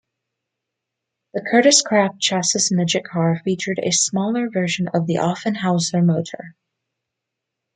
[1.35, 6.55] The Kurtis Kraft chassis midget car featured a smaller version of the Offenhauser motor.